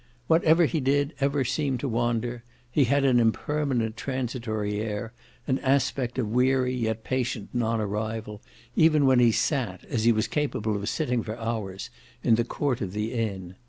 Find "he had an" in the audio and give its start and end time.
2.71-3.19